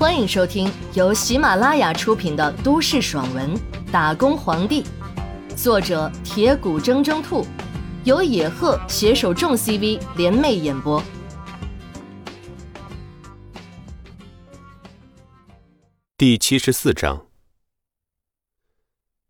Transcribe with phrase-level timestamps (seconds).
[0.00, 3.54] 欢迎收听由喜马拉雅出品的都市爽文
[3.92, 4.82] 《打工皇帝》，
[5.54, 7.46] 作者铁骨铮铮兔，
[8.04, 11.02] 由野鹤携手众 CV 联袂演播。
[16.16, 17.26] 第七十四章：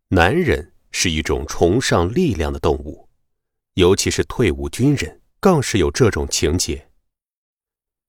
[0.07, 3.09] 男人是一种崇尚力量的动物，
[3.73, 6.87] 尤其是退伍军人，更是有这种情节。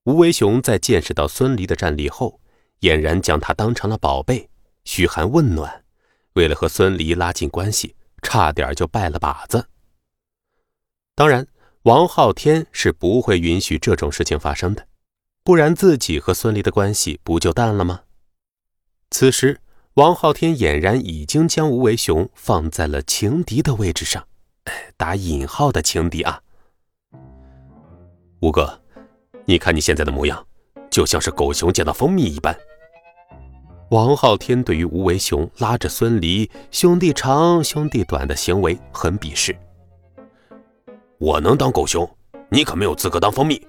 [0.05, 2.41] 吴为雄在见识到孙离的战力后，
[2.83, 4.49] 俨然将他当成了宝贝，
[4.85, 5.85] 嘘寒问暖。
[6.35, 9.69] 为了和孙离拉近关系，差点就拜了把子。
[11.15, 11.47] 当然，
[11.83, 14.87] 王昊天是不会允许这种事情发生的，
[15.45, 18.03] 不然自己和孙离的关系不就淡了吗？
[19.11, 19.61] 此时，
[19.95, 24.27] 王昊天俨然已经将吴为雄放在了情敌的位置上，
[24.97, 26.43] 打引号的情敌啊，
[28.41, 28.81] 吴哥。
[29.45, 30.47] 你看你现在的模样，
[30.91, 32.59] 就像是狗熊见到蜂蜜一般。
[33.93, 39.55] 王昊天对于吴为雄拉着孙离兄弟长兄弟短的行为很鄙视。
[41.19, 42.09] 我能当狗熊，
[42.49, 43.61] 你可没有资格当蜂蜜。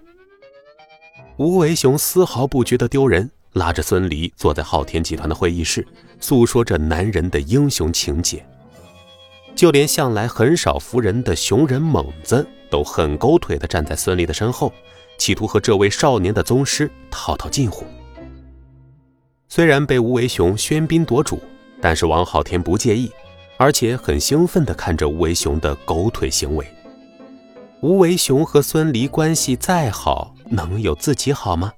[1.35, 5.85] 吴为雄丝毫不觉得丢人，拉着孙离坐在昊天集团的会议室，
[6.21, 8.45] 诉说着男人的英雄情节。
[9.53, 14.71] 就连向来很少服人的熊人猛子，都很狗腿的站在孙离的身后。
[15.17, 17.85] 企图和这位少年的宗师套套近乎。
[19.55, 21.39] 虽然被吴为雄喧宾夺主，
[21.79, 23.11] 但是王昊天不介意，
[23.57, 26.65] 而且很兴奋地看着吴为雄的狗腿行为。
[27.79, 31.71] 吴为雄和孙离关系再好，能有自己好吗？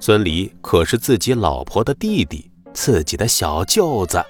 [0.00, 4.20] 孙离可是自己老婆的弟弟，自己的小舅子。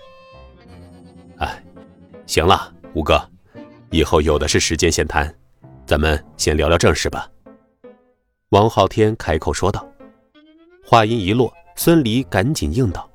[1.38, 1.64] 哎，
[2.26, 3.18] 行了，吴哥，
[3.88, 5.34] 以后有的是时间闲谈，
[5.86, 7.26] 咱们先聊聊正事吧。
[8.50, 9.90] 王昊天开口说道，
[10.84, 13.08] 话音一落，孙离赶紧应道：“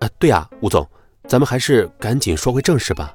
[0.00, 0.88] 啊，对啊，吴总，
[1.28, 3.12] 咱们还是赶紧说回正事吧。”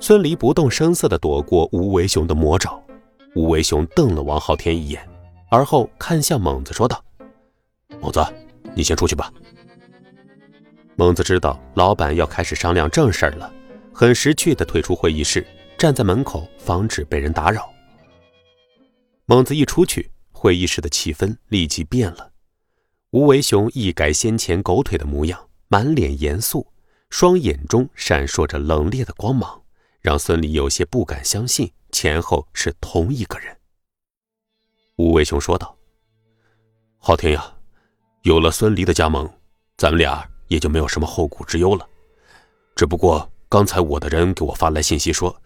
[0.00, 2.82] 孙离不动声色地躲过吴为雄的魔爪。
[3.34, 5.08] 吴为雄瞪了王昊天一眼，
[5.50, 7.02] 而后看向猛子说道
[7.98, 8.22] ：“猛子，
[8.74, 9.32] 你先出去吧。”
[10.96, 13.50] 猛子知道老板要开始商量正事了，
[13.92, 15.46] 很识趣地退出会议室，
[15.78, 17.72] 站在门口防止被人打扰。
[19.24, 22.31] 猛子一出去，会议室的气氛立即变了。
[23.12, 26.66] 吴为雄一改先前狗腿的模样，满脸严肃，
[27.10, 29.60] 双眼中闪烁着冷冽的光芒，
[30.00, 33.54] 让孙离有些不敢相信前后是同一个人。
[34.96, 35.76] 吴为雄说道
[36.96, 37.54] ：“昊天呀，
[38.22, 39.30] 有了孙离的加盟，
[39.76, 41.86] 咱们俩也就没有什么后顾之忧了。
[42.74, 45.38] 只不过刚才我的人给我发来信息说，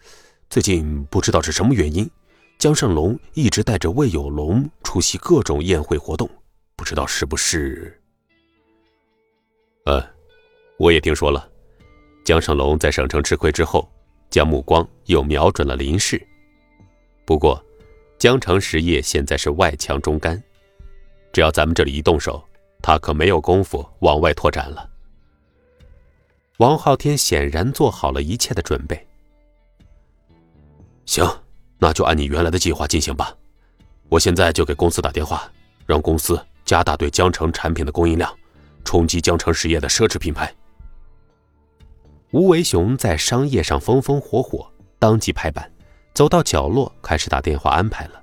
[0.49, 2.09] 最近不知道是什么原因。”
[2.57, 6.27] 江胜龙一直带着魏有龙出席各种宴会活动，
[6.87, 8.01] 知道是不是？
[9.83, 10.01] 呃，
[10.77, 11.45] 我也听说了。
[12.23, 13.91] 江胜龙在省城吃亏之后，
[14.29, 16.25] 将目光又瞄准了林氏。
[17.25, 17.61] 不过，
[18.17, 20.41] 江城实业现在是外强中干，
[21.33, 22.41] 只要咱们这里一动手，
[22.81, 24.89] 他可没有功夫往外拓展了。
[26.59, 29.05] 王昊天显然做好了一切的准备。
[31.05, 31.29] 行。
[31.79, 33.37] 那就按你原来的计划进行吧。
[34.07, 35.51] 我现在就给公司打电话，
[35.85, 38.31] 让公司加大对江城产品的供应量，
[38.83, 40.53] 冲击江城实业的奢侈品牌。
[42.31, 44.69] 吴为雄在商业上风风火火，
[44.99, 45.71] 当即拍板，
[46.13, 48.21] 走到角落开始打电话安排了，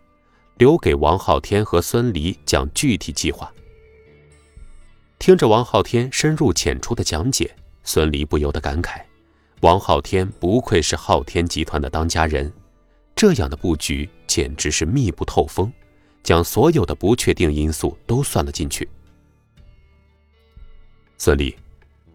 [0.59, 3.51] 留给王昊天和孙离讲具体计划。
[5.19, 7.51] 听着王昊天深入浅出的讲解，
[7.83, 9.01] 孙离不由得感慨：
[9.63, 12.53] 王昊天不愧是昊天集团的当家人。
[13.17, 15.73] 这样的布局简直是密不透风，
[16.25, 18.89] 将所有的不确定因素都算了进去。
[21.19, 21.55] 孙俪，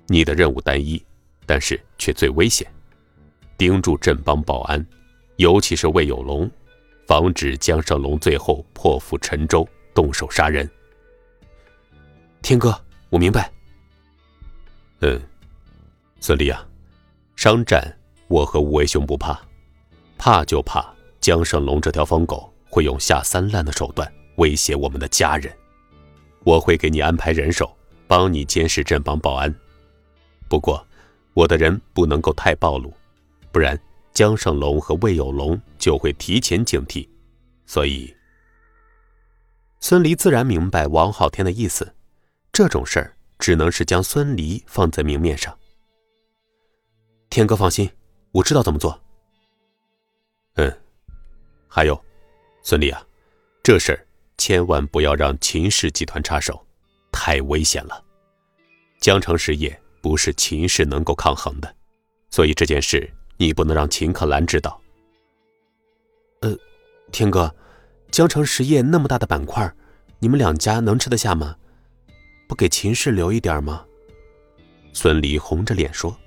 [0.08, 1.02] 你的任务单一，
[1.46, 2.68] 但是却最危险，
[3.56, 4.86] 盯住镇邦保安，
[5.38, 6.50] 尤其是魏有龙，
[7.08, 10.70] 防止江胜龙最后破釜沉舟，动手杀人。
[12.42, 12.78] 天哥，
[13.10, 13.52] 我明白。
[15.02, 15.22] 嗯，
[16.20, 16.68] 孙俪啊，
[17.36, 17.82] 商战
[18.28, 19.40] 我和吴为雄不怕。
[20.18, 25.54] 怕就怕江胜龙这条疯狗会用下三滥的手段威胁我们的家人。
[26.46, 27.76] 我会给你安排人手，
[28.08, 29.54] 帮你监视镇邦保安。
[30.48, 30.82] 不过，
[31.34, 32.94] 我的人不能够太暴露，
[33.52, 33.78] 不然
[34.14, 37.06] 江胜龙和魏有龙就会提前警惕。
[37.66, 38.16] 所以，
[39.82, 41.94] 孙离自然明白王昊天的意思。
[42.54, 45.54] 这种事儿只能是将孙离放在明面上。
[47.30, 47.92] 天哥放心，
[48.32, 48.98] 我知道怎么做。
[50.56, 50.74] 嗯，
[51.68, 52.02] 还有，
[52.62, 53.02] 孙俪啊，
[53.64, 54.06] 这事儿
[54.38, 56.66] 千万不要让秦氏集团插手，
[57.12, 58.04] 太危险了。
[59.00, 61.76] 江城实业不是秦氏能够抗衡的，
[62.30, 64.80] 所以这件事你不能让秦可兰知道。
[66.42, 66.56] 呃，
[67.12, 67.54] 天哥，
[68.12, 69.74] 江城实业那么大的板块，
[70.20, 71.56] 你们两家能吃得下吗？
[72.48, 73.86] 不给秦氏留一点吗？
[74.94, 76.18] 孙离红着脸说：“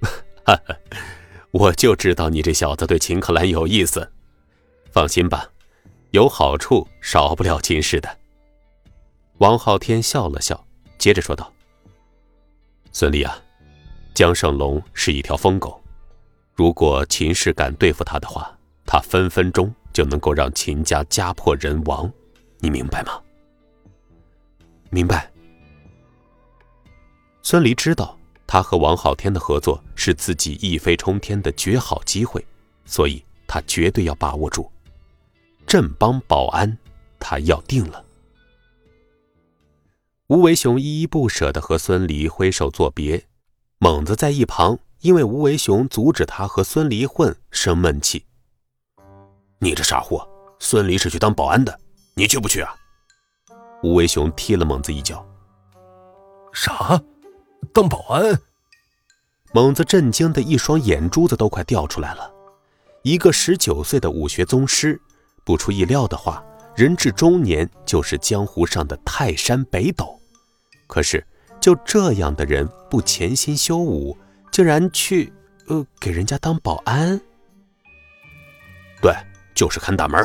[0.44, 0.76] 哈哈，
[1.50, 4.12] 我就知道你这小子对秦可兰有意思。
[4.96, 5.46] 放心吧，
[6.12, 8.18] 有好处少不了秦氏的。”
[9.36, 10.66] 王昊天笑了笑，
[10.96, 11.52] 接着说道
[12.92, 13.38] ：“孙离啊，
[14.14, 15.78] 江胜龙是一条疯狗，
[16.54, 18.50] 如果秦氏敢对付他的话，
[18.86, 22.10] 他分分钟就能够让秦家家破人亡，
[22.60, 23.20] 你明白吗？”
[24.88, 25.30] 明白。
[27.42, 32.42] 孙离知道他和王昊天的合作是自己一飞冲天的绝好机会，
[32.86, 34.72] 所以他绝对要把握住。
[35.66, 36.78] 镇邦保安，
[37.18, 38.04] 他要定了。
[40.28, 43.26] 吴为雄依依不舍地和孙离挥手作别，
[43.78, 48.24] 猛子在一旁因为吴为雄阻止他和孙离混生闷气。
[49.58, 50.28] 你这傻货，
[50.58, 51.76] 孙离是去当保安的，
[52.14, 52.74] 你去不去啊？
[53.82, 55.26] 吴为雄踢了猛子一脚。
[56.52, 57.00] 啥？
[57.72, 58.38] 当保安？
[59.52, 62.32] 猛子震惊的一双眼珠子都快掉出来了。
[63.02, 65.00] 一个十九岁的武学宗师，
[65.46, 66.44] 不出意料的话，
[66.74, 70.20] 人至中年就是江湖上的泰山北斗。
[70.88, 71.24] 可是
[71.60, 74.18] 就这样的人不潜心修武，
[74.50, 75.32] 竟然去
[75.68, 77.20] 呃给人家当保安？
[79.00, 79.14] 对，
[79.54, 80.20] 就是看大门。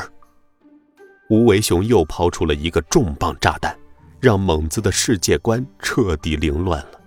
[1.29, 3.77] 吴为雄又抛出了一个重磅炸弹，
[4.19, 6.99] 让猛子的世界观彻底凌乱了。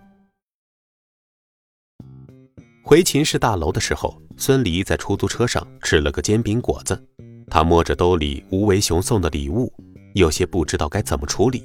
[2.84, 7.08] 回秦氏大楼的时候，孙离在出租车上吃了个煎饼果子。
[7.54, 9.72] 他摸着兜里吴为雄送的礼物，
[10.14, 11.62] 有些不知道该怎么处理。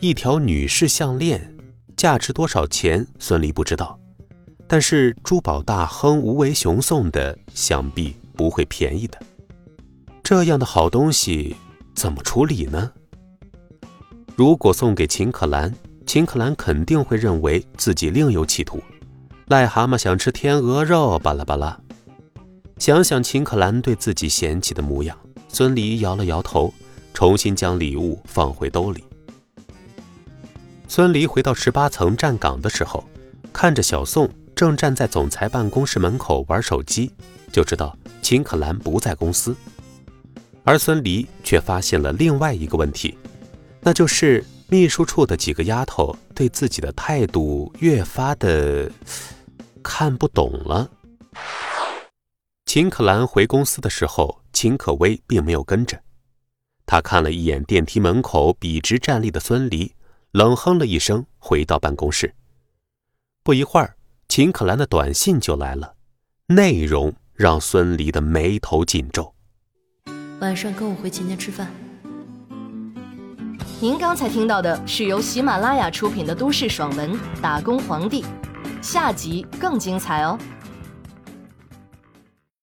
[0.00, 1.54] 一条女士项链，
[1.94, 3.06] 价值多少钱？
[3.18, 4.00] 孙离不知道，
[4.66, 9.20] 但是珠宝大亨吴为雄送的，想必不会便宜的。
[10.22, 11.54] 这样的好东西
[11.94, 12.90] 怎么处理呢？
[14.36, 15.70] 如果送给秦可兰，
[16.06, 18.82] 秦可兰肯定会认为自己另有企图。
[19.48, 21.78] 癞蛤蟆想吃天鹅肉，巴拉巴拉。
[22.78, 25.16] 想想秦可兰对自己嫌弃的模样，
[25.48, 26.72] 孙离摇了摇头，
[27.14, 29.02] 重新将礼物放回兜里。
[30.86, 33.02] 孙离回到十八层站岗的时候，
[33.50, 37.10] 看着小宋正站在总裁办公室门口玩手机，
[37.50, 39.56] 就知道秦可兰不在公司。
[40.62, 43.16] 而孙离却发现了另外一个问题，
[43.80, 48.90] 那就是秘书处的几个丫头对自己的态度越发的……
[49.82, 50.90] 看不懂了。
[52.76, 55.98] 秦可兰回公司的时候，秦可薇并没有跟着。
[56.84, 59.94] 他看了一眼电梯门口笔直站立的孙离，
[60.32, 62.34] 冷哼了一声，回到办公室。
[63.42, 63.96] 不一会儿，
[64.28, 65.94] 秦可兰的短信就来了，
[66.48, 69.32] 内容让孙离的眉头紧皱。
[70.40, 71.72] 晚上跟我回秦家吃饭。
[73.80, 78.22] 您刚才听到的是由喜马拉雅出品的都市爽文《打工皇帝》。
[78.82, 80.38] 下集更精彩哦！